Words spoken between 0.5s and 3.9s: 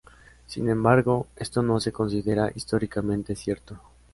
embargo, esto no se considera históricamente cierto.